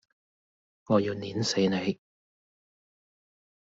[0.87, 1.99] 我要摙死你!